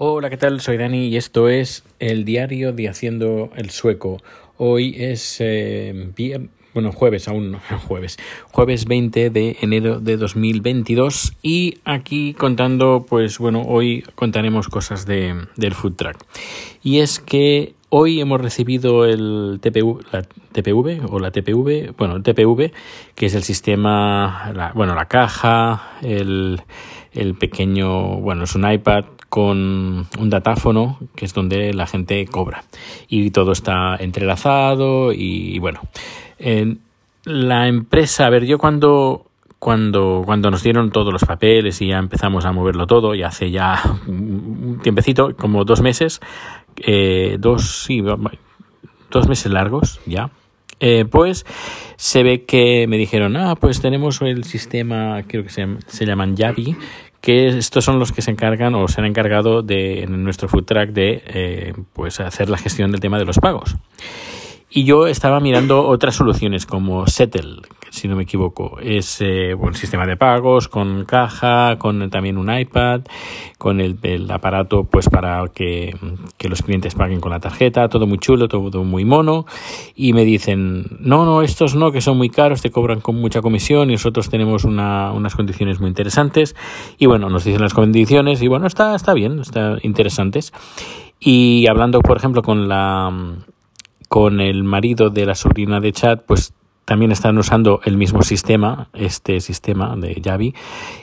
Hola, 0.00 0.30
¿qué 0.30 0.36
tal? 0.36 0.60
Soy 0.60 0.76
Dani 0.76 1.08
y 1.08 1.16
esto 1.16 1.48
es 1.48 1.82
el 1.98 2.24
diario 2.24 2.72
de 2.72 2.88
Haciendo 2.88 3.50
el 3.56 3.70
Sueco. 3.70 4.18
Hoy 4.56 4.94
es 4.96 5.38
eh, 5.40 6.12
bueno, 6.72 6.92
jueves 6.92 7.26
aún 7.26 7.50
no, 7.50 7.60
jueves, 7.88 8.16
jueves 8.52 8.84
20 8.84 9.30
de 9.30 9.56
enero 9.60 9.98
de 9.98 10.16
2022 10.16 11.32
y 11.42 11.78
aquí 11.84 12.32
contando, 12.34 13.06
pues 13.08 13.38
bueno, 13.38 13.62
hoy 13.62 14.04
contaremos 14.14 14.68
cosas 14.68 15.04
de, 15.04 15.34
del 15.56 15.74
food 15.74 15.96
truck. 15.96 16.16
Y 16.80 17.00
es 17.00 17.18
que 17.18 17.74
hoy 17.88 18.20
hemos 18.20 18.40
recibido 18.40 19.04
el 19.04 19.58
TPV, 19.60 19.98
la 20.12 20.22
TPV 20.22 21.12
o 21.12 21.18
la 21.18 21.32
TPV, 21.32 21.92
bueno, 21.98 22.14
el 22.14 22.22
TPV, 22.22 22.70
que 23.16 23.26
es 23.26 23.34
el 23.34 23.42
sistema, 23.42 24.72
bueno, 24.76 24.94
la 24.94 25.06
caja, 25.06 25.98
el, 26.02 26.62
el 27.14 27.34
pequeño, 27.34 28.20
bueno, 28.20 28.44
es 28.44 28.54
un 28.54 28.70
iPad 28.70 29.04
con 29.28 30.06
un 30.18 30.30
datáfono 30.30 30.98
que 31.14 31.24
es 31.24 31.34
donde 31.34 31.72
la 31.74 31.86
gente 31.86 32.26
cobra. 32.26 32.64
Y 33.08 33.30
todo 33.30 33.52
está 33.52 33.96
entrelazado 33.96 35.12
y 35.12 35.58
bueno. 35.58 35.80
La 37.24 37.68
empresa 37.68 38.26
a 38.26 38.30
ver 38.30 38.46
yo 38.46 38.58
cuando 38.58 39.28
cuando 39.58 40.22
cuando 40.24 40.50
nos 40.50 40.62
dieron 40.62 40.90
todos 40.90 41.12
los 41.12 41.24
papeles 41.24 41.80
y 41.82 41.88
ya 41.88 41.98
empezamos 41.98 42.44
a 42.44 42.52
moverlo 42.52 42.86
todo 42.86 43.14
y 43.14 43.22
hace 43.22 43.50
ya 43.50 43.82
un 44.06 44.78
tiempecito 44.82 45.34
como 45.36 45.64
dos 45.64 45.82
meses 45.82 46.20
eh, 46.76 47.36
dos 47.40 47.84
sí 47.84 48.00
dos 49.10 49.28
meses 49.28 49.50
largos 49.50 50.00
ya 50.06 50.30
eh, 50.80 51.04
pues 51.10 51.44
se 51.96 52.22
ve 52.22 52.44
que 52.44 52.86
me 52.86 52.98
dijeron, 52.98 53.36
ah, 53.36 53.56
pues 53.56 53.80
tenemos 53.80 54.22
el 54.22 54.44
sistema, 54.44 55.24
creo 55.26 55.42
que 55.42 55.50
se, 55.50 55.66
se 55.88 56.06
llaman 56.06 56.36
Yavi, 56.36 56.76
que 57.20 57.48
estos 57.48 57.84
son 57.84 57.98
los 57.98 58.12
que 58.12 58.22
se 58.22 58.30
encargan 58.30 58.74
o 58.74 58.88
se 58.88 59.00
han 59.00 59.06
encargado 59.06 59.62
de 59.62 60.02
en 60.02 60.22
nuestro 60.24 60.48
food 60.48 60.64
track 60.64 60.90
de 60.90 61.22
eh, 61.26 61.72
pues 61.92 62.20
hacer 62.20 62.48
la 62.48 62.58
gestión 62.58 62.90
del 62.90 63.00
tema 63.00 63.18
de 63.18 63.24
los 63.24 63.38
pagos. 63.38 63.76
Y 64.70 64.84
yo 64.84 65.06
estaba 65.06 65.40
mirando 65.40 65.86
otras 65.86 66.14
soluciones 66.14 66.66
como 66.66 67.06
Settle, 67.06 67.62
si 67.88 68.06
no 68.06 68.16
me 68.16 68.24
equivoco. 68.24 68.78
Es 68.82 69.18
eh, 69.22 69.54
un 69.54 69.74
sistema 69.74 70.06
de 70.06 70.18
pagos 70.18 70.68
con 70.68 71.06
caja, 71.06 71.76
con 71.78 72.10
también 72.10 72.36
un 72.36 72.54
iPad, 72.54 73.00
con 73.56 73.80
el, 73.80 73.96
aparato 74.30 74.84
pues 74.84 75.08
para 75.08 75.42
que, 75.48 75.96
los 76.40 76.62
clientes 76.62 76.94
paguen 76.94 77.20
con 77.20 77.30
la 77.30 77.40
tarjeta, 77.40 77.88
todo 77.88 78.06
muy 78.06 78.18
chulo, 78.18 78.46
todo 78.46 78.84
muy 78.84 79.06
mono. 79.06 79.46
Y 79.94 80.12
me 80.12 80.26
dicen, 80.26 80.84
no, 81.00 81.24
no, 81.24 81.40
estos 81.40 81.74
no, 81.74 81.90
que 81.90 82.02
son 82.02 82.18
muy 82.18 82.28
caros, 82.28 82.60
te 82.60 82.70
cobran 82.70 83.00
con 83.00 83.16
mucha 83.16 83.40
comisión 83.40 83.88
y 83.88 83.94
nosotros 83.94 84.28
tenemos 84.28 84.64
una, 84.64 85.12
unas 85.12 85.34
condiciones 85.34 85.80
muy 85.80 85.88
interesantes. 85.88 86.54
Y 86.98 87.06
bueno, 87.06 87.30
nos 87.30 87.44
dicen 87.44 87.62
las 87.62 87.72
condiciones 87.72 88.42
y 88.42 88.48
bueno, 88.48 88.66
está, 88.66 88.94
está 88.94 89.14
bien, 89.14 89.38
está 89.40 89.78
interesantes. 89.82 90.52
Y 91.20 91.66
hablando, 91.68 92.00
por 92.00 92.18
ejemplo, 92.18 92.42
con 92.42 92.68
la 92.68 93.10
con 94.08 94.40
el 94.40 94.64
marido 94.64 95.10
de 95.10 95.26
la 95.26 95.34
sobrina 95.34 95.80
de 95.80 95.92
Chad, 95.92 96.20
pues 96.26 96.54
también 96.88 97.12
están 97.12 97.36
usando 97.36 97.80
el 97.84 97.98
mismo 97.98 98.22
sistema, 98.22 98.88
este 98.94 99.40
sistema 99.40 99.94
de 99.94 100.22
Yavi, 100.22 100.54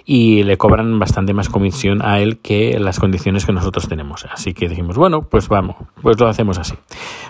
y 0.03 0.41
le 0.41 0.57
cobran 0.57 0.97
bastante 0.97 1.31
más 1.31 1.47
comisión 1.47 2.01
a 2.03 2.19
él 2.19 2.39
que 2.39 2.79
las 2.79 2.99
condiciones 2.99 3.45
que 3.45 3.53
nosotros 3.53 3.87
tenemos. 3.87 4.25
Así 4.25 4.55
que 4.55 4.67
dijimos, 4.67 4.97
bueno, 4.97 5.21
pues 5.21 5.47
vamos, 5.47 5.75
pues 6.01 6.19
lo 6.19 6.27
hacemos 6.27 6.57
así. 6.57 6.73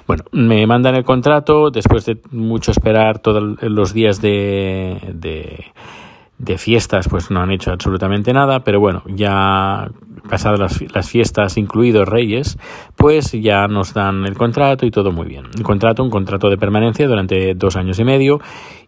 Bueno, 0.08 0.24
me 0.32 0.66
mandan 0.68 0.96
el 0.96 1.04
contrato 1.04 1.70
después 1.70 2.06
de 2.06 2.18
mucho 2.32 2.72
esperar 2.72 3.20
todos 3.20 3.62
los 3.62 3.94
días 3.94 4.22
de, 4.22 5.02
de 5.14 5.66
de 6.38 6.58
fiestas 6.58 7.08
pues 7.08 7.32
no 7.32 7.42
han 7.42 7.52
hecho 7.52 7.72
absolutamente 7.72 8.34
nada, 8.34 8.64
pero 8.64 8.80
bueno, 8.80 9.04
ya 9.08 9.90
pasadas 10.30 10.60
las, 10.60 10.94
las, 10.94 11.10
fiestas, 11.10 11.58
incluidos 11.58 12.08
Reyes, 12.08 12.58
pues 12.96 13.32
ya 13.32 13.68
nos 13.68 13.94
dan 13.94 14.26
el 14.26 14.36
contrato 14.36 14.86
y 14.86 14.92
todo 14.92 15.12
muy 15.12 15.28
bien. 15.28 15.46
El 15.56 15.64
contrato, 15.64 16.04
un 16.04 16.10
contrato 16.10 16.50
de 16.50 16.58
permanencia 16.58 17.08
durante 17.08 17.54
dos 17.54 17.76
años 17.76 18.00
y 18.00 18.04
medio 18.04 18.40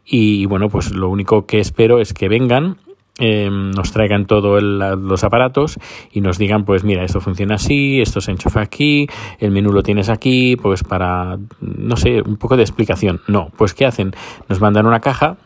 y 0.05 0.45
bueno, 0.45 0.69
pues 0.69 0.91
lo 0.91 1.09
único 1.09 1.45
que 1.45 1.59
espero 1.59 2.00
es 2.00 2.13
que 2.13 2.29
vengan 2.29 2.78
em, 3.19 3.72
nos 3.72 3.91
traigan 3.91 4.25
todos 4.25 4.62
los 4.63 5.23
aparatos 5.23 5.79
y 6.12 6.22
nos 6.22 6.38
digan 6.38 6.66
pues 6.66 6.84
mira 6.84 7.03
esto 7.03 7.19
funciona 7.19 7.56
así 7.56 8.00
esto 8.00 8.22
se 8.22 8.31
enchufa 8.31 8.62
aquí 8.62 9.07
el 9.39 9.50
menú 9.50 9.72
lo 9.72 9.81
tienes 9.81 10.09
aquí 10.09 10.56
pues 10.56 10.83
para 10.83 11.39
no 11.59 11.95
sé 11.97 12.22
un 12.22 12.38
poco 12.38 12.57
de 12.57 12.62
explicación 12.62 13.22
no 13.28 13.50
pues 13.57 13.73
qué 13.73 13.88
hacen 13.88 14.12
nos 14.47 14.62
mandan 14.62 14.85
una 14.85 15.00
caja 15.00 15.38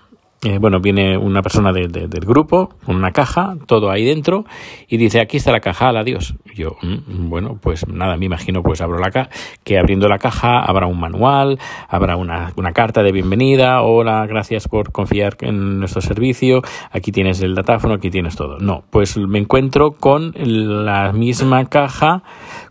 eh, 0.43 0.57
bueno, 0.57 0.79
viene 0.79 1.19
una 1.19 1.43
persona 1.43 1.71
del 1.71 2.09
grupo 2.25 2.69
con 2.83 2.95
una 2.95 3.11
caja, 3.11 3.55
todo 3.67 3.91
ahí 3.91 4.03
dentro, 4.03 4.45
y 4.87 4.97
dice, 4.97 5.19
aquí 5.19 5.37
está 5.37 5.51
la 5.51 5.59
caja, 5.59 5.89
adiós. 5.89 6.33
yo, 6.55 6.77
mm, 6.81 7.29
bueno, 7.29 7.59
pues 7.61 7.87
nada, 7.87 8.17
me 8.17 8.25
imagino, 8.25 8.63
pues 8.63 8.81
abro 8.81 8.97
la 8.97 9.11
caja, 9.11 9.29
que 9.63 9.77
abriendo 9.77 10.07
la 10.07 10.17
caja 10.17 10.59
habrá 10.59 10.87
un 10.87 10.99
manual, 10.99 11.59
habrá 11.87 12.15
una, 12.15 12.53
una 12.55 12.71
carta 12.71 13.03
de 13.03 13.11
bienvenida, 13.11 13.83
hola, 13.83 14.25
gracias 14.25 14.67
por 14.67 14.91
confiar 14.91 15.37
en 15.41 15.77
nuestro 15.77 16.01
servicio, 16.01 16.61
aquí 16.89 17.11
tienes 17.11 17.39
el 17.41 17.53
datáfono, 17.53 17.93
aquí 17.93 18.09
tienes 18.09 18.35
todo. 18.35 18.57
No, 18.57 18.83
pues 18.89 19.17
me 19.17 19.37
encuentro 19.37 19.91
con 19.91 20.33
la 20.35 21.11
misma 21.13 21.65
caja, 21.65 22.23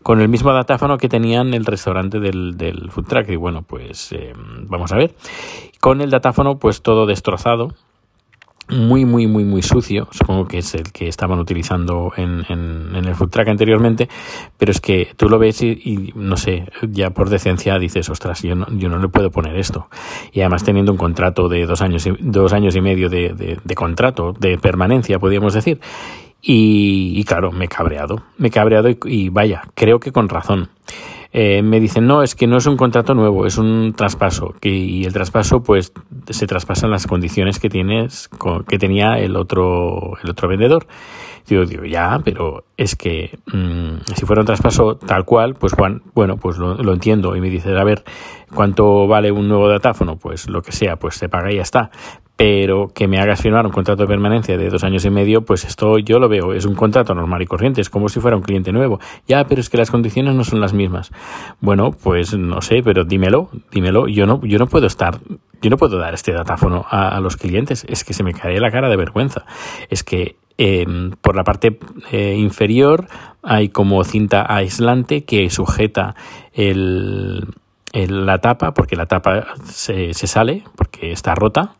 con 0.03 0.21
el 0.21 0.29
mismo 0.29 0.53
datáfono 0.53 0.99
que 0.99 1.09
tenían 1.09 1.55
el 1.55 1.65
restaurante 1.65 2.21
del, 2.21 2.57
del 2.57 2.91
food 2.91 3.07
truck, 3.07 3.29
y 3.29 3.37
bueno, 3.37 3.63
pues 3.63 4.13
eh, 4.13 4.33
vamos 4.69 4.93
a 4.93 4.97
ver. 4.97 5.15
Con 5.81 6.01
el 6.01 6.11
datáfono, 6.11 6.59
pues 6.59 6.83
todo 6.83 7.07
destrozado, 7.07 7.75
muy, 8.71 9.05
muy, 9.05 9.27
muy, 9.27 9.45
muy 9.45 9.63
sucio. 9.63 10.09
Supongo 10.11 10.47
que 10.47 10.59
es 10.59 10.75
el 10.75 10.93
que 10.93 11.09
estaban 11.09 11.39
utilizando 11.39 12.13
en, 12.17 12.45
en, 12.49 12.95
el 12.95 13.15
food 13.15 13.31
track 13.31 13.49
anteriormente, 13.49 14.09
pero 14.59 14.71
es 14.71 14.81
que 14.81 15.13
tú 15.17 15.29
lo 15.29 15.39
ves 15.39 15.63
y, 15.63 16.13
no 16.15 16.37
sé, 16.37 16.67
ya 16.89 17.11
por 17.11 17.31
decencia 17.31 17.79
dices, 17.79 18.09
ostras, 18.09 18.43
yo 18.43 18.55
no, 18.55 18.67
yo 18.71 18.89
no 18.89 18.99
le 18.99 19.09
puedo 19.09 19.31
poner 19.31 19.57
esto. 19.57 19.89
Y 20.33 20.41
además 20.41 20.65
teniendo 20.65 20.93
un 20.93 20.99
contrato 20.99 21.49
de 21.49 21.67
dos 21.67 21.83
años 21.83 22.07
y, 22.07 22.13
dos 22.21 22.53
años 22.53 22.77
y 22.77 22.81
medio 22.81 23.09
de, 23.09 23.59
de, 23.63 23.75
contrato, 23.75 24.33
de 24.39 24.59
permanencia, 24.59 25.19
podríamos 25.19 25.55
decir. 25.55 25.81
Y, 26.43 27.23
claro, 27.25 27.53
me 27.53 27.67
he 27.67 27.69
cabreado, 27.69 28.23
me 28.39 28.49
he 28.49 28.51
cabreado 28.51 28.89
y 29.05 29.29
vaya, 29.29 29.63
creo 29.75 30.01
que 30.01 30.13
con 30.13 30.29
razón. 30.29 30.71
Eh, 31.33 31.63
me 31.63 31.79
dicen, 31.79 32.07
no, 32.07 32.23
es 32.23 32.35
que 32.35 32.49
no 32.49 32.57
es 32.57 32.67
un 32.67 32.77
contrato 32.77 33.15
nuevo, 33.15 33.47
es 33.47 33.57
un 33.57 33.95
traspaso. 33.97 34.55
Que, 34.61 34.71
y 34.71 35.05
el 35.05 35.13
traspaso, 35.13 35.63
pues, 35.63 35.93
se 36.29 36.47
traspasan 36.47 36.91
las 36.91 37.07
condiciones 37.07 37.61
que 37.61 37.69
tienes, 37.69 38.29
que 38.69 38.79
tenía 38.79 39.19
el 39.19 39.37
otro, 39.37 40.17
el 40.23 40.31
otro 40.31 40.49
vendedor. 40.49 40.87
Digo, 41.47 41.65
digo, 41.65 41.85
ya, 41.85 42.21
pero 42.25 42.65
es 42.77 42.97
que 42.97 43.39
mm, 43.53 44.13
si 44.15 44.27
fuera 44.27 44.43
un 44.43 44.47
traspaso 44.47 44.97
tal 44.97 45.25
cual, 45.25 45.55
pues 45.55 45.73
Juan, 45.73 46.03
bueno, 46.15 46.37
pues 46.37 46.59
lo, 46.59 46.75
lo, 46.75 46.93
entiendo. 46.93 47.35
Y 47.37 47.41
me 47.41 47.49
dice, 47.49 47.77
a 47.77 47.85
ver, 47.85 48.05
¿cuánto 48.55 49.07
vale 49.07 49.33
un 49.33 49.49
nuevo 49.49 49.69
datáfono? 49.69 50.17
Pues 50.17 50.49
lo 50.49 50.63
que 50.63 50.73
sea, 50.73 50.97
pues 50.97 51.15
se 51.15 51.29
paga 51.29 51.51
y 51.53 51.57
ya 51.57 51.63
está 51.63 51.91
pero 52.41 52.89
que 52.89 53.07
me 53.07 53.21
hagas 53.21 53.43
firmar 53.43 53.67
un 53.67 53.71
contrato 53.71 54.05
de 54.05 54.09
permanencia 54.09 54.57
de 54.57 54.71
dos 54.71 54.83
años 54.83 55.05
y 55.05 55.11
medio, 55.11 55.45
pues 55.45 55.67
esto 55.67 55.99
yo 55.99 56.19
lo 56.19 56.27
veo, 56.27 56.55
es 56.55 56.65
un 56.65 56.75
contrato 56.75 57.15
normal 57.15 57.43
y 57.43 57.45
corriente, 57.45 57.83
es 57.83 57.91
como 57.91 58.09
si 58.09 58.19
fuera 58.19 58.35
un 58.35 58.43
cliente 58.43 58.73
nuevo. 58.73 58.99
Ya, 59.29 59.45
pero 59.45 59.61
es 59.61 59.69
que 59.69 59.77
las 59.77 59.91
condiciones 59.91 60.35
no 60.35 60.43
son 60.43 60.59
las 60.59 60.73
mismas. 60.73 60.80
Bueno, 61.61 61.93
pues 61.93 62.37
no 62.37 62.61
sé, 62.63 62.83
pero 62.83 63.05
dímelo, 63.05 63.51
dímelo. 63.71 64.09
Yo 64.09 64.27
no, 64.27 64.41
yo 64.45 64.59
no 64.59 64.67
puedo 64.67 64.87
estar, 64.87 65.21
yo 65.61 65.71
no 65.71 65.77
puedo 65.77 65.99
dar 65.99 66.15
este 66.15 66.33
datáfono 66.33 66.85
a, 66.89 67.21
los 67.21 67.37
clientes, 67.37 67.85
es 67.89 68.05
que 68.05 68.15
se 68.15 68.23
me 68.23 68.33
cae 68.33 68.61
la 68.61 68.71
cara 68.71 68.89
de 68.89 68.97
vergüenza. 68.97 69.45
Es 69.89 70.03
que 70.05 70.37
em, 70.59 71.13
por 71.21 71.37
la 71.37 71.45
parte 71.45 71.79
eh, 72.13 72.37
inferior 72.37 73.07
hay 73.43 73.69
como 73.69 74.03
cinta 74.05 74.47
aislante 74.49 75.25
que 75.25 75.51
sujeta 75.51 76.15
el, 76.53 77.47
la 77.93 78.39
tapa, 78.39 78.75
porque 78.75 78.97
la 78.97 79.07
tapa 79.07 79.47
se, 79.65 80.15
se 80.15 80.27
sale, 80.27 80.65
porque 80.77 81.13
está 81.13 81.35
rota 81.35 81.77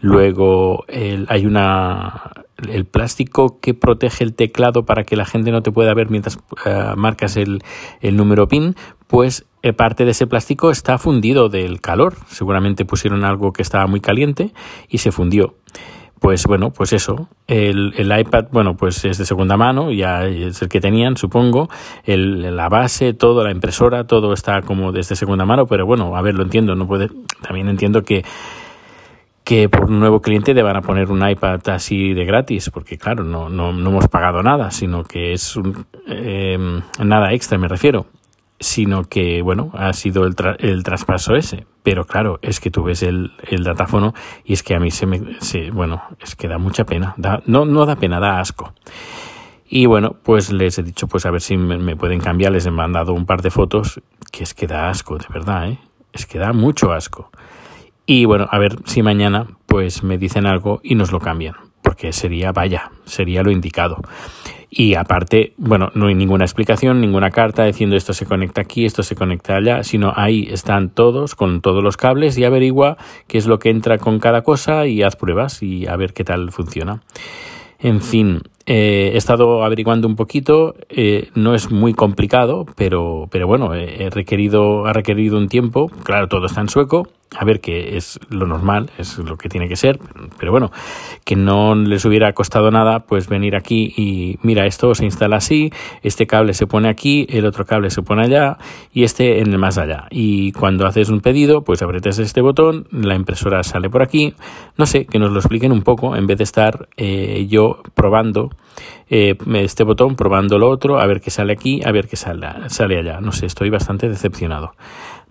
Luego 0.00 0.84
hay 0.88 1.46
una 1.46 2.41
el 2.68 2.84
plástico 2.84 3.58
que 3.60 3.74
protege 3.74 4.24
el 4.24 4.34
teclado 4.34 4.84
para 4.84 5.04
que 5.04 5.16
la 5.16 5.24
gente 5.24 5.50
no 5.50 5.62
te 5.62 5.72
pueda 5.72 5.94
ver 5.94 6.10
mientras 6.10 6.38
eh, 6.64 6.92
marcas 6.96 7.36
el, 7.36 7.62
el, 8.00 8.16
número 8.16 8.48
PIN, 8.48 8.74
pues 9.06 9.46
eh, 9.62 9.72
parte 9.72 10.04
de 10.04 10.12
ese 10.12 10.26
plástico 10.26 10.70
está 10.70 10.98
fundido 10.98 11.48
del 11.48 11.80
calor. 11.80 12.14
Seguramente 12.28 12.84
pusieron 12.84 13.24
algo 13.24 13.52
que 13.52 13.62
estaba 13.62 13.86
muy 13.86 14.00
caliente 14.00 14.52
y 14.88 14.98
se 14.98 15.12
fundió. 15.12 15.54
Pues 16.22 16.46
bueno, 16.46 16.70
pues 16.70 16.92
eso. 16.92 17.28
El, 17.48 17.94
el, 17.96 18.16
iPad, 18.16 18.44
bueno, 18.52 18.76
pues 18.76 19.04
es 19.04 19.18
de 19.18 19.26
segunda 19.26 19.56
mano, 19.56 19.90
ya 19.90 20.24
es 20.24 20.62
el 20.62 20.68
que 20.68 20.80
tenían, 20.80 21.16
supongo. 21.16 21.68
El, 22.04 22.54
la 22.54 22.68
base, 22.68 23.12
todo, 23.12 23.42
la 23.42 23.50
impresora, 23.50 24.06
todo 24.06 24.32
está 24.32 24.62
como 24.62 24.92
desde 24.92 25.16
segunda 25.16 25.44
mano, 25.44 25.66
pero 25.66 25.84
bueno, 25.84 26.16
a 26.16 26.22
ver, 26.22 26.34
lo 26.36 26.44
entiendo, 26.44 26.76
no 26.76 26.86
puede. 26.86 27.08
También 27.42 27.68
entiendo 27.68 28.04
que 28.04 28.24
que 29.52 29.68
por 29.68 29.84
un 29.84 30.00
nuevo 30.00 30.22
cliente 30.22 30.54
te 30.54 30.62
van 30.62 30.78
a 30.78 30.80
poner 30.80 31.10
un 31.10 31.28
iPad 31.28 31.60
así 31.68 32.14
de 32.14 32.24
gratis, 32.24 32.70
porque 32.70 32.96
claro, 32.96 33.22
no, 33.22 33.50
no, 33.50 33.70
no 33.70 33.90
hemos 33.90 34.08
pagado 34.08 34.42
nada, 34.42 34.70
sino 34.70 35.04
que 35.04 35.34
es 35.34 35.56
un, 35.56 35.84
eh, 36.08 36.56
nada 37.04 37.34
extra, 37.34 37.58
me 37.58 37.68
refiero, 37.68 38.06
sino 38.58 39.04
que, 39.04 39.42
bueno, 39.42 39.70
ha 39.74 39.92
sido 39.92 40.24
el, 40.24 40.34
el 40.58 40.82
traspaso 40.82 41.34
ese. 41.34 41.66
Pero 41.82 42.06
claro, 42.06 42.38
es 42.40 42.60
que 42.60 42.70
tú 42.70 42.82
ves 42.82 43.02
el, 43.02 43.32
el 43.42 43.62
datáfono 43.62 44.14
y 44.42 44.54
es 44.54 44.62
que 44.62 44.74
a 44.74 44.80
mí 44.80 44.90
se 44.90 45.04
me, 45.04 45.20
se, 45.42 45.70
bueno, 45.70 46.02
es 46.18 46.34
que 46.34 46.48
da 46.48 46.56
mucha 46.56 46.84
pena, 46.84 47.12
da, 47.18 47.42
no, 47.44 47.66
no 47.66 47.84
da 47.84 47.96
pena, 47.96 48.20
da 48.20 48.40
asco. 48.40 48.72
Y 49.68 49.84
bueno, 49.84 50.16
pues 50.22 50.50
les 50.50 50.78
he 50.78 50.82
dicho, 50.82 51.08
pues 51.08 51.26
a 51.26 51.30
ver 51.30 51.42
si 51.42 51.58
me, 51.58 51.94
pueden 51.96 52.20
cambiar. 52.20 52.52
Les 52.52 52.64
he 52.64 52.70
mandado 52.70 53.12
un 53.12 53.26
par 53.26 53.42
de 53.42 53.50
fotos 53.50 54.00
que 54.30 54.44
es 54.44 54.54
que 54.54 54.66
da 54.66 54.88
asco, 54.88 55.18
de 55.18 55.26
verdad, 55.28 55.68
¿eh? 55.68 55.78
Es 56.14 56.24
que 56.24 56.38
da 56.38 56.54
mucho 56.54 56.90
asco. 56.92 57.30
Y 58.06 58.24
bueno, 58.24 58.48
a 58.50 58.58
ver 58.58 58.78
si 58.84 59.02
mañana 59.02 59.46
pues 59.66 60.02
me 60.02 60.18
dicen 60.18 60.46
algo 60.46 60.80
y 60.82 60.94
nos 60.94 61.12
lo 61.12 61.20
cambian, 61.20 61.54
porque 61.82 62.12
sería, 62.12 62.52
vaya, 62.52 62.90
sería 63.04 63.42
lo 63.42 63.50
indicado. 63.50 64.02
Y 64.74 64.94
aparte, 64.94 65.52
bueno, 65.58 65.90
no 65.94 66.06
hay 66.06 66.14
ninguna 66.14 66.44
explicación, 66.44 67.00
ninguna 67.00 67.30
carta 67.30 67.64
diciendo 67.64 67.94
esto 67.94 68.14
se 68.14 68.24
conecta 68.24 68.62
aquí, 68.62 68.86
esto 68.86 69.02
se 69.02 69.14
conecta 69.14 69.56
allá, 69.56 69.82
sino 69.82 70.14
ahí 70.16 70.48
están 70.50 70.88
todos 70.88 71.34
con 71.34 71.60
todos 71.60 71.84
los 71.84 71.98
cables 71.98 72.38
y 72.38 72.44
averigua 72.44 72.96
qué 73.28 73.36
es 73.36 73.46
lo 73.46 73.58
que 73.58 73.68
entra 73.68 73.98
con 73.98 74.18
cada 74.18 74.40
cosa 74.42 74.86
y 74.86 75.02
haz 75.02 75.16
pruebas 75.16 75.62
y 75.62 75.86
a 75.86 75.96
ver 75.96 76.14
qué 76.14 76.24
tal 76.24 76.50
funciona. 76.52 77.02
En 77.78 78.00
fin, 78.00 78.40
eh, 78.64 79.10
he 79.12 79.16
estado 79.16 79.62
averiguando 79.62 80.08
un 80.08 80.16
poquito, 80.16 80.74
eh, 80.88 81.28
no 81.34 81.54
es 81.54 81.70
muy 81.70 81.92
complicado, 81.92 82.64
pero, 82.74 83.28
pero 83.30 83.46
bueno, 83.46 83.74
he 83.74 84.08
requerido, 84.08 84.86
ha 84.86 84.92
requerido 84.92 85.36
un 85.36 85.48
tiempo. 85.48 85.90
Claro, 86.04 86.28
todo 86.28 86.46
está 86.46 86.60
en 86.60 86.68
sueco, 86.68 87.08
a 87.38 87.44
ver 87.44 87.60
que 87.60 87.96
es 87.96 88.20
lo 88.28 88.46
normal, 88.46 88.90
es 88.98 89.18
lo 89.18 89.36
que 89.36 89.48
tiene 89.48 89.68
que 89.68 89.76
ser, 89.76 89.98
pero 90.38 90.52
bueno, 90.52 90.70
que 91.24 91.36
no 91.36 91.74
les 91.74 92.04
hubiera 92.04 92.32
costado 92.32 92.70
nada 92.70 93.00
pues 93.00 93.28
venir 93.28 93.56
aquí 93.56 93.92
y 93.96 94.38
mira, 94.42 94.66
esto 94.66 94.94
se 94.94 95.04
instala 95.04 95.36
así, 95.36 95.70
este 96.02 96.26
cable 96.26 96.54
se 96.54 96.66
pone 96.66 96.88
aquí, 96.88 97.26
el 97.30 97.46
otro 97.46 97.64
cable 97.64 97.90
se 97.90 98.02
pone 98.02 98.22
allá 98.22 98.58
y 98.92 99.04
este 99.04 99.40
en 99.40 99.52
el 99.52 99.58
más 99.58 99.78
allá. 99.78 100.06
Y 100.10 100.52
cuando 100.52 100.86
haces 100.86 101.08
un 101.08 101.20
pedido, 101.20 101.62
pues 101.62 101.82
apretas 101.82 102.18
este 102.18 102.40
botón, 102.40 102.86
la 102.90 103.14
impresora 103.14 103.62
sale 103.62 103.88
por 103.88 104.02
aquí, 104.02 104.34
no 104.76 104.86
sé, 104.86 105.06
que 105.06 105.18
nos 105.18 105.30
lo 105.30 105.38
expliquen 105.38 105.72
un 105.72 105.82
poco 105.82 106.16
en 106.16 106.26
vez 106.26 106.38
de 106.38 106.44
estar 106.44 106.88
eh, 106.96 107.46
yo 107.48 107.82
probando 107.94 108.50
eh, 109.08 109.36
este 109.54 109.84
botón, 109.84 110.16
probando 110.16 110.58
lo 110.58 110.68
otro, 110.70 110.98
a 110.98 111.06
ver 111.06 111.20
qué 111.20 111.30
sale 111.30 111.52
aquí, 111.52 111.80
a 111.84 111.92
ver 111.92 112.08
qué 112.08 112.16
sale, 112.16 112.46
sale 112.68 112.98
allá. 112.98 113.20
No 113.20 113.32
sé, 113.32 113.46
estoy 113.46 113.70
bastante 113.70 114.08
decepcionado 114.08 114.72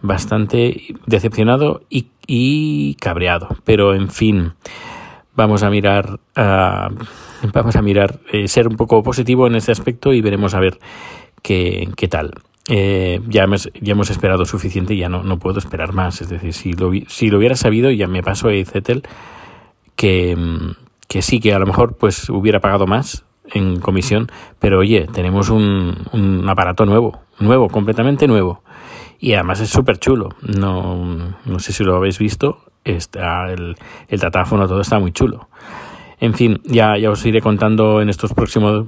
bastante 0.01 0.95
decepcionado 1.05 1.81
y, 1.89 2.95
cabreado. 2.95 3.49
Pero 3.63 3.93
en 3.93 4.09
fin, 4.09 4.53
vamos 5.35 5.63
a 5.63 5.69
mirar, 5.69 6.19
vamos 6.35 7.75
a 7.75 7.81
mirar, 7.81 8.19
eh, 8.31 8.47
ser 8.47 8.67
un 8.67 8.77
poco 8.77 9.03
positivo 9.03 9.47
en 9.47 9.55
este 9.55 9.71
aspecto 9.71 10.13
y 10.13 10.21
veremos 10.21 10.53
a 10.53 10.59
ver 10.59 10.79
qué, 11.41 11.89
qué 11.95 12.07
tal. 12.07 12.33
Eh, 12.67 13.19
ya, 13.27 13.43
hemos, 13.43 13.69
ya 13.81 13.93
hemos 13.93 14.11
esperado 14.11 14.45
suficiente 14.45 14.93
y 14.93 14.99
ya 14.99 15.09
no, 15.09 15.23
no 15.23 15.39
puedo 15.39 15.59
esperar 15.59 15.93
más. 15.93 16.21
Es 16.21 16.29
decir, 16.29 16.53
si 16.53 16.73
lo, 16.73 16.91
si 17.07 17.29
lo 17.29 17.37
hubiera 17.37 17.55
sabido, 17.55 17.91
ya 17.91 18.07
me 18.07 18.23
pasó 18.23 18.49
a 18.49 18.65
Zetel 18.65 19.03
que, 19.95 20.37
que 21.07 21.21
sí, 21.21 21.39
que 21.39 21.53
a 21.53 21.59
lo 21.59 21.65
mejor 21.65 21.97
pues 21.97 22.29
hubiera 22.29 22.59
pagado 22.59 22.87
más 22.87 23.25
en 23.53 23.81
comisión, 23.81 24.31
pero 24.59 24.79
oye, 24.79 25.07
tenemos 25.11 25.49
un, 25.49 25.97
un 26.13 26.47
aparato 26.47 26.85
nuevo, 26.85 27.19
nuevo, 27.39 27.67
completamente 27.67 28.27
nuevo 28.27 28.63
y 29.21 29.33
además 29.33 29.61
es 29.61 29.69
súper 29.69 29.99
chulo. 29.99 30.29
No, 30.41 31.37
no 31.45 31.59
sé 31.59 31.71
si 31.71 31.83
lo 31.83 31.95
habéis 31.95 32.17
visto. 32.17 32.65
Está 32.83 33.51
el, 33.51 33.75
el 34.09 34.19
datáfono, 34.19 34.67
todo 34.67 34.81
está 34.81 34.99
muy 34.99 35.11
chulo. 35.11 35.47
En 36.21 36.35
fin, 36.35 36.61
ya, 36.65 36.97
ya 36.99 37.09
os 37.09 37.25
iré 37.25 37.41
contando 37.41 37.99
en 37.99 38.07
estos 38.07 38.33
próximos, 38.33 38.85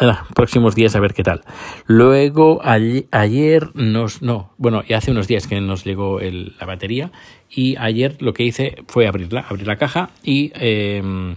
ah, 0.00 0.24
próximos, 0.32 0.76
días 0.76 0.94
a 0.94 1.00
ver 1.00 1.12
qué 1.12 1.24
tal. 1.24 1.42
Luego, 1.86 2.60
ayer, 2.62 3.70
nos, 3.74 4.22
no, 4.22 4.52
bueno, 4.58 4.84
ya 4.88 4.98
hace 4.98 5.10
unos 5.10 5.26
días 5.26 5.48
que 5.48 5.60
nos 5.60 5.82
llegó 5.82 6.20
el, 6.20 6.54
la 6.60 6.66
batería 6.66 7.10
y 7.50 7.74
ayer 7.78 8.16
lo 8.20 8.32
que 8.32 8.44
hice 8.44 8.76
fue 8.86 9.08
abrirla, 9.08 9.44
abrir 9.48 9.66
la 9.66 9.74
caja 9.74 10.10
y 10.22 10.52
em, 10.54 11.34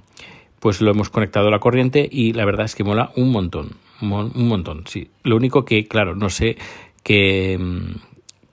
pues 0.59 0.79
lo 0.79 0.91
hemos 0.91 1.09
conectado 1.09 1.47
a 1.47 1.51
la 1.51 1.59
corriente 1.59 2.07
y 2.09 2.33
la 2.33 2.45
verdad 2.45 2.65
es 2.65 2.75
que 2.75 2.83
mola 2.83 3.11
un 3.15 3.31
montón, 3.31 3.77
un 4.01 4.47
montón, 4.47 4.83
sí. 4.85 5.09
Lo 5.23 5.37
único 5.37 5.65
que, 5.65 5.87
claro, 5.87 6.15
no 6.15 6.29
sé 6.29 6.55
que, 7.01 7.53
em, 7.53 7.95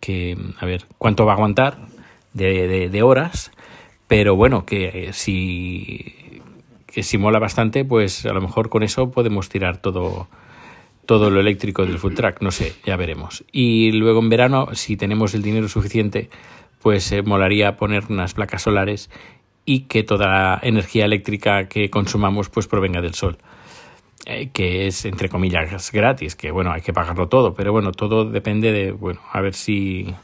que, 0.02 0.36
a 0.58 0.66
ver, 0.66 0.86
cuánto 0.98 1.24
va 1.24 1.32
a 1.32 1.34
aguantar 1.36 1.78
de, 2.34 2.88
de, 2.88 3.02
horas, 3.02 3.52
pero 4.08 4.34
bueno, 4.34 4.66
que 4.66 5.10
si, 5.12 6.40
que 6.86 7.04
si 7.04 7.18
mola 7.18 7.38
bastante, 7.38 7.84
pues 7.84 8.26
a 8.26 8.32
lo 8.32 8.40
mejor 8.40 8.68
con 8.68 8.82
eso 8.82 9.12
podemos 9.12 9.48
tirar 9.48 9.76
todo, 9.76 10.26
todo 11.06 11.30
lo 11.30 11.38
eléctrico 11.38 11.86
del 11.86 12.00
food 12.00 12.14
track, 12.14 12.42
no 12.42 12.50
sé, 12.50 12.74
ya 12.84 12.96
veremos. 12.96 13.44
Y 13.52 13.92
luego 13.92 14.18
en 14.18 14.28
verano, 14.28 14.70
si 14.72 14.96
tenemos 14.96 15.34
el 15.34 15.42
dinero 15.42 15.68
suficiente, 15.68 16.30
pues 16.82 17.12
eh, 17.12 17.22
molaría 17.22 17.76
poner 17.76 18.06
unas 18.08 18.34
placas 18.34 18.62
solares 18.62 19.08
y 19.64 19.82
que 19.82 20.02
toda 20.02 20.26
la 20.26 20.60
energía 20.64 21.04
eléctrica 21.04 21.68
que 21.68 21.90
consumamos 21.90 22.48
pues 22.48 22.66
provenga 22.66 23.00
del 23.00 23.14
sol. 23.14 23.38
Eh, 24.26 24.50
que 24.52 24.86
es 24.86 25.04
entre 25.04 25.28
comillas 25.28 25.90
gratis, 25.90 26.36
que 26.36 26.52
bueno, 26.52 26.70
hay 26.70 26.80
que 26.80 26.92
pagarlo 26.92 27.28
todo, 27.28 27.54
pero 27.54 27.72
bueno, 27.72 27.90
todo 27.90 28.24
depende 28.24 28.70
de, 28.70 28.92
bueno, 28.92 29.20
a 29.32 29.40
ver 29.40 29.54
si, 29.54 30.14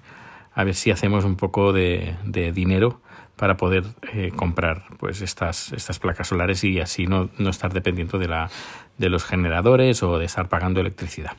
a 0.55 0.63
ver 0.63 0.77
si 0.77 0.93
hacemos 0.93 1.25
un 1.25 1.35
poco 1.35 1.73
de, 1.73 2.15
dinero 2.55 3.01
para 3.35 3.57
poder 3.57 3.83
eh, 4.13 4.31
comprar 4.37 4.85
pues 4.99 5.21
estas, 5.21 5.73
estas 5.73 5.99
placas 5.99 6.29
solares 6.29 6.63
y 6.63 6.79
así 6.79 7.09
no, 7.09 7.29
no 7.39 7.51
estar 7.51 7.73
dependiendo 7.73 8.19
de, 8.19 8.29
la, 8.29 8.51
de 8.99 9.09
los 9.09 9.25
generadores 9.25 10.01
o 10.05 10.17
de 10.19 10.27
estar 10.27 10.49
pagando 10.49 10.81
electricidad. 10.81 11.33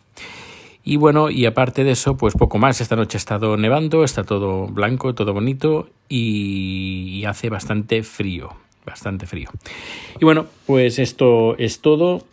Y 0.83 0.97
bueno, 0.97 1.29
y 1.29 1.45
aparte 1.45 1.85
de 1.85 1.91
eso, 1.91 2.17
pues 2.17 2.33
poco 2.33 2.57
más. 2.57 2.81
Esta 2.81 2.95
noche 2.95 3.17
ha 3.17 3.19
estado 3.19 3.55
nevando, 3.55 4.03
está 4.03 4.23
todo 4.23 4.67
blanco, 4.67 5.13
todo 5.13 5.33
bonito 5.33 5.89
y 6.09 7.23
hace 7.25 7.49
bastante 7.49 8.03
frío, 8.03 8.53
bastante 8.85 9.27
frío. 9.27 9.49
Y 10.19 10.25
bueno, 10.25 10.47
pues 10.65 10.99
esto 10.99 11.57
es 11.57 11.81
todo 11.81 12.23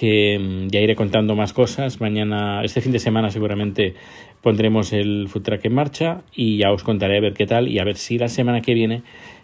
que 0.00 0.38
mm, 0.38 0.68
ya 0.68 0.80
iré 0.80 0.96
contando 0.96 1.36
más 1.36 1.52
cosas. 1.52 2.00
Mañana, 2.00 2.64
este 2.64 2.80
fin 2.80 2.90
de 2.90 2.98
semana 2.98 3.30
seguramente 3.30 3.94
pondremos 4.40 4.94
el 4.94 5.28
food 5.28 5.42
track 5.42 5.66
en 5.66 5.74
marcha 5.74 6.22
y 6.34 6.56
ya 6.56 6.72
os 6.72 6.82
contaré 6.84 7.18
a 7.18 7.20
ver 7.20 7.34
qué 7.34 7.44
tal 7.44 7.68
y 7.68 7.78
a 7.78 7.84
ver 7.84 7.98
si 7.98 8.16
la 8.16 8.30
semana 8.30 8.62
que 8.62 8.72
viene 8.72 9.02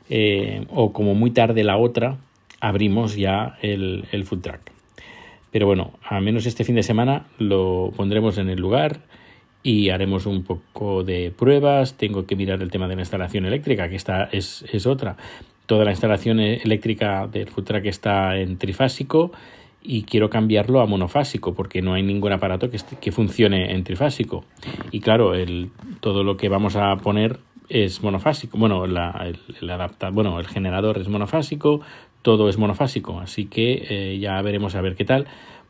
eh, 0.08 0.64
o 0.70 0.94
como 0.94 1.14
muy 1.14 1.30
tarde 1.30 1.62
la 1.62 1.76
otra 1.76 2.16
abrimos 2.58 3.16
ya 3.16 3.58
el, 3.60 4.06
el 4.12 4.24
food 4.24 4.40
track. 4.40 4.72
Pero 5.50 5.66
bueno, 5.66 5.92
al 6.02 6.22
menos 6.22 6.46
este 6.46 6.64
fin 6.64 6.74
de 6.74 6.82
semana 6.82 7.26
lo 7.36 7.92
pondremos 7.94 8.38
en 8.38 8.48
el 8.48 8.58
lugar 8.58 9.00
y 9.62 9.90
haremos 9.90 10.24
un 10.24 10.42
poco 10.42 11.04
de 11.04 11.34
pruebas. 11.36 11.98
Tengo 11.98 12.24
que 12.24 12.34
mirar 12.34 12.62
el 12.62 12.70
tema 12.70 12.88
de 12.88 12.96
la 12.96 13.02
instalación 13.02 13.44
eléctrica, 13.44 13.90
que 13.90 13.96
esta 13.96 14.24
es, 14.32 14.64
es 14.72 14.86
otra. 14.86 15.18
Toda 15.66 15.84
la 15.84 15.90
instalación 15.90 16.40
eléctrica 16.40 17.26
del 17.26 17.50
food 17.50 17.64
track 17.64 17.84
está 17.84 18.38
en 18.38 18.56
trifásico 18.56 19.32
y 19.86 20.02
quiero 20.02 20.28
cambiarlo 20.30 20.80
a 20.80 20.86
monofásico 20.86 21.54
porque 21.54 21.82
no 21.82 21.94
hay 21.94 22.02
ningún 22.02 22.32
aparato 22.32 22.70
que, 22.70 22.78
que 23.00 23.12
funcione 23.12 23.72
en 23.72 23.84
trifásico. 23.84 24.44
Y 24.90 25.00
claro, 25.00 25.34
el, 25.34 25.70
todo 26.00 26.24
lo 26.24 26.36
que 26.36 26.48
vamos 26.48 26.76
a 26.76 26.96
poner 26.96 27.38
es 27.68 28.02
monofásico. 28.02 28.58
Bueno, 28.58 28.86
la, 28.86 29.32
el, 29.60 29.70
adapta, 29.70 30.10
bueno, 30.10 30.38
el 30.40 30.46
generador 30.46 30.98
es 30.98 31.08
monofásico, 31.08 31.80
todo 32.22 32.48
es 32.48 32.58
monofásico. 32.58 33.20
Así 33.20 33.46
que 33.46 33.86
eh, 33.88 34.18
ya 34.18 34.40
veremos 34.42 34.74
a 34.74 34.80
ver 34.80 34.96
qué 34.96 35.04
tal 35.04 35.26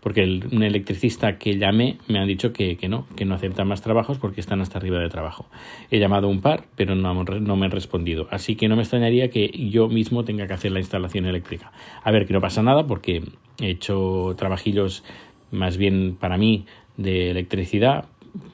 porque 0.06 0.22
un 0.22 0.62
electricista 0.62 1.36
que 1.36 1.58
llamé 1.58 1.98
me 2.06 2.20
han 2.20 2.28
dicho 2.28 2.52
que, 2.52 2.76
que, 2.76 2.88
no, 2.88 3.08
que 3.16 3.24
no 3.24 3.34
aceptan 3.34 3.66
más 3.66 3.82
trabajos 3.82 4.18
porque 4.18 4.40
están 4.40 4.60
hasta 4.60 4.78
arriba 4.78 5.00
de 5.00 5.08
trabajo. 5.08 5.46
He 5.90 5.98
llamado 5.98 6.28
un 6.28 6.42
par, 6.42 6.62
pero 6.76 6.94
no, 6.94 7.12
no, 7.24 7.56
me 7.56 7.66
han 7.66 7.72
respondido. 7.72 8.28
Así 8.30 8.54
que 8.54 8.68
no 8.68 8.76
me 8.76 8.82
extrañaría 8.82 9.30
que 9.30 9.48
yo 9.68 9.88
mismo 9.88 10.22
tenga 10.22 10.46
que 10.46 10.52
hacer 10.52 10.70
la 10.70 10.78
instalación 10.78 11.26
eléctrica. 11.26 11.72
A 12.04 12.12
ver, 12.12 12.24
que 12.24 12.32
no 12.32 12.40
pasa 12.40 12.62
nada 12.62 12.86
porque 12.86 13.24
he 13.60 13.68
hecho 13.68 14.36
trabajillos 14.38 15.02
más 15.50 15.76
bien 15.76 16.14
para 16.14 16.38
mí 16.38 16.66
de 16.96 17.32
electricidad, 17.32 18.04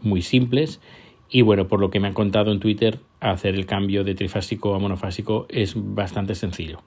muy 0.00 0.22
simples. 0.22 0.80
Y 1.28 1.42
bueno, 1.42 1.68
por 1.68 1.80
lo 1.80 1.90
que 1.90 2.00
me 2.00 2.08
han 2.08 2.14
contado 2.14 2.50
en 2.50 2.60
Twitter, 2.60 3.00
hacer 3.20 3.56
el 3.56 3.66
cambio 3.66 4.04
de 4.04 4.14
trifásico 4.14 4.74
a 4.74 4.78
monofásico 4.78 5.44
es 5.50 5.74
bastante 5.76 6.34
sencillo. 6.34 6.78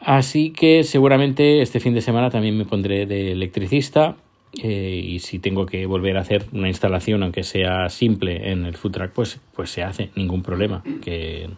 Así 0.00 0.50
que 0.50 0.82
seguramente 0.82 1.60
este 1.60 1.78
fin 1.78 1.94
de 1.94 2.00
semana 2.00 2.30
también 2.30 2.56
me 2.56 2.64
pondré 2.64 3.04
de 3.04 3.32
electricista 3.32 4.16
eh, 4.62 5.00
y 5.04 5.18
si 5.20 5.38
tengo 5.38 5.66
que 5.66 5.84
volver 5.86 6.16
a 6.16 6.20
hacer 6.20 6.46
una 6.52 6.68
instalación, 6.68 7.22
aunque 7.22 7.44
sea 7.44 7.88
simple, 7.90 8.50
en 8.50 8.64
el 8.64 8.76
food 8.76 8.92
track, 8.92 9.12
pues, 9.12 9.40
pues 9.54 9.70
se 9.70 9.82
hace, 9.82 10.10
ningún 10.16 10.42
problema. 10.42 10.82
Que, 11.02 11.50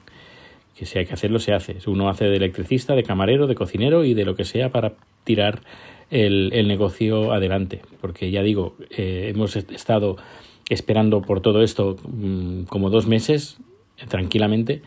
que 0.77 0.87
si 0.87 0.99
hay 0.99 1.07
que 1.07 1.15
hacerlo, 1.15 1.39
se 1.39 1.53
hace. 1.53 1.77
Uno 1.87 2.09
hace 2.09 2.25
de 2.25 2.37
electricista, 2.37 2.95
de 2.95 3.05
camarero, 3.05 3.47
de 3.47 3.55
cocinero 3.55 4.05
y 4.05 4.15
de 4.15 4.25
lo 4.25 4.35
que 4.35 4.45
sea 4.45 4.71
para 4.71 4.95
tirar 5.25 5.63
el, 6.11 6.51
el 6.53 6.67
negocio 6.67 7.33
adelante. 7.33 7.81
Porque 8.01 8.31
ya 8.33 8.43
digo, 8.43 8.75
eh, 8.91 9.31
hemos 9.33 9.55
estado 9.57 10.17
esperando 10.69 11.23
por 11.23 11.41
todo 11.41 11.63
esto 11.63 11.97
mm, 12.09 12.65
como 12.65 12.91
dos 12.91 13.07
meses, 13.07 13.59
tranquilamente, 14.09 14.83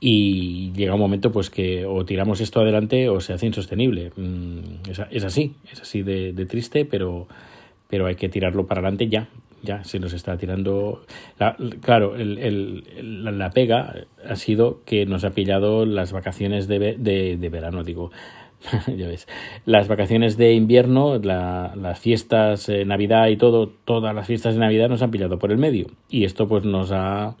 y 0.00 0.72
llega 0.72 0.94
un 0.94 1.00
momento 1.00 1.32
pues 1.32 1.50
que 1.50 1.84
o 1.84 2.04
tiramos 2.04 2.40
esto 2.40 2.60
adelante 2.60 3.08
o 3.08 3.20
se 3.20 3.32
hace 3.32 3.46
insostenible. 3.46 4.12
Mm, 4.16 4.90
es, 5.10 5.24
así, 5.24 5.54
es 5.70 5.80
así 5.80 6.02
de, 6.02 6.32
triste, 6.46 6.84
pero, 6.84 7.26
pero 7.88 8.06
hay 8.06 8.14
que 8.14 8.28
tirarlo 8.28 8.66
para 8.66 8.80
adelante 8.80 9.08
ya. 9.08 9.28
Ya 9.60 9.82
se 9.82 9.98
nos 9.98 10.12
está 10.12 10.38
tirando. 10.38 11.02
claro, 11.80 12.14
la 12.16 13.50
pega 13.50 14.06
ha 14.24 14.36
sido 14.36 14.82
que 14.84 15.04
nos 15.04 15.24
ha 15.24 15.30
pillado 15.30 15.84
las 15.84 16.12
vacaciones 16.12 16.68
de, 16.68 16.94
de, 16.96 17.48
verano. 17.48 17.82
Digo, 17.82 18.12
ya 18.86 19.08
ves, 19.08 19.26
las 19.66 19.88
vacaciones 19.88 20.36
de 20.36 20.52
invierno, 20.52 21.18
las 21.18 21.98
fiestas, 21.98 22.68
eh, 22.68 22.84
Navidad 22.84 23.26
y 23.30 23.36
todo, 23.36 23.68
todas 23.84 24.14
las 24.14 24.28
fiestas 24.28 24.54
de 24.54 24.60
Navidad 24.60 24.88
nos 24.88 25.02
han 25.02 25.10
pillado 25.10 25.40
por 25.40 25.50
el 25.50 25.58
medio. 25.58 25.88
Y 26.08 26.24
esto 26.24 26.46
pues 26.46 26.62
nos 26.62 26.92
ha 26.92 27.34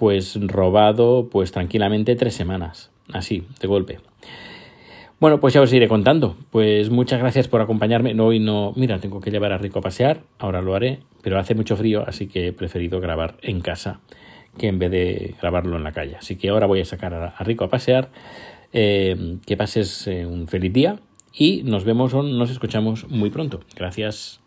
pues 0.00 0.38
robado 0.40 1.28
pues 1.30 1.52
tranquilamente 1.52 2.16
tres 2.16 2.32
semanas, 2.32 2.90
así, 3.12 3.44
de 3.60 3.68
golpe. 3.68 3.98
Bueno, 5.20 5.40
pues 5.40 5.52
ya 5.52 5.60
os 5.60 5.70
iré 5.74 5.88
contando. 5.88 6.38
Pues 6.50 6.88
muchas 6.88 7.20
gracias 7.20 7.48
por 7.48 7.60
acompañarme. 7.60 8.14
No, 8.14 8.28
hoy 8.28 8.40
no, 8.40 8.72
mira, 8.76 8.98
tengo 8.98 9.20
que 9.20 9.30
llevar 9.30 9.52
a 9.52 9.58
Rico 9.58 9.80
a 9.80 9.82
pasear, 9.82 10.22
ahora 10.38 10.62
lo 10.62 10.74
haré, 10.74 11.00
pero 11.20 11.38
hace 11.38 11.54
mucho 11.54 11.76
frío, 11.76 12.02
así 12.08 12.28
que 12.28 12.46
he 12.46 12.52
preferido 12.54 12.98
grabar 12.98 13.36
en 13.42 13.60
casa 13.60 14.00
que 14.56 14.68
en 14.68 14.78
vez 14.78 14.90
de 14.90 15.34
grabarlo 15.38 15.76
en 15.76 15.84
la 15.84 15.92
calle. 15.92 16.16
Así 16.16 16.36
que 16.36 16.48
ahora 16.48 16.66
voy 16.66 16.80
a 16.80 16.86
sacar 16.86 17.12
a 17.12 17.44
Rico 17.44 17.64
a 17.64 17.68
pasear. 17.68 18.08
Eh, 18.72 19.36
que 19.44 19.58
pases 19.58 20.06
eh, 20.06 20.24
un 20.24 20.48
feliz 20.48 20.72
día 20.72 20.96
y 21.34 21.62
nos 21.64 21.84
vemos 21.84 22.14
o 22.14 22.22
nos 22.22 22.50
escuchamos 22.50 23.06
muy 23.10 23.28
pronto. 23.28 23.60
Gracias. 23.76 24.40